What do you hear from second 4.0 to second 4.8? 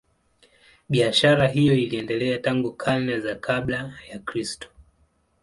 ya Kristo.